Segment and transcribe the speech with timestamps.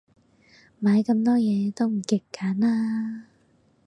[0.81, 3.25] 買咁多嘢，都唔極簡啦